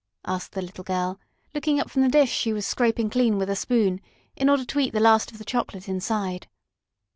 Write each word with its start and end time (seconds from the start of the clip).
asked 0.25 0.53
the 0.53 0.63
little 0.63 0.83
girl, 0.83 1.19
looking 1.53 1.79
up 1.79 1.87
from 1.87 2.01
the 2.01 2.09
dish 2.09 2.31
she 2.31 2.51
was 2.51 2.65
scraping 2.65 3.07
clean 3.07 3.37
with 3.37 3.51
a 3.51 3.55
spoon, 3.55 4.01
in 4.35 4.49
order 4.49 4.65
to 4.65 4.79
eat 4.79 4.93
the 4.93 4.99
last 4.99 5.31
of 5.31 5.37
the 5.37 5.45
chocolate 5.45 5.87
inside. 5.87 6.47